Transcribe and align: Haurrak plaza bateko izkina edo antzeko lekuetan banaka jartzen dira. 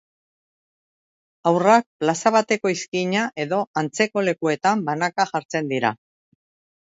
Haurrak 1.49 1.85
plaza 2.03 2.31
bateko 2.35 2.71
izkina 2.77 3.27
edo 3.45 3.59
antzeko 3.81 4.23
lekuetan 4.29 4.81
banaka 4.89 5.27
jartzen 5.33 5.69
dira. 5.75 5.93